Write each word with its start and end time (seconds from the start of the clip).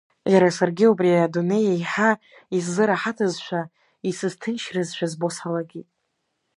Иара 0.33 0.49
саргьы, 0.57 0.85
убри 0.91 1.09
адунеи 1.25 1.65
еиҳа 1.73 2.11
исзыраҳаҭызшәа, 2.57 3.61
исызҭынчразшәа 4.09 5.07
збо 5.11 5.27
салагеит. 5.35 5.89